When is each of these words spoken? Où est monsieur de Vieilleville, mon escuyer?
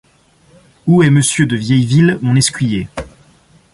Où 0.87 1.03
est 1.03 1.11
monsieur 1.11 1.45
de 1.45 1.55
Vieilleville, 1.55 2.17
mon 2.23 2.35
escuyer? 2.35 2.87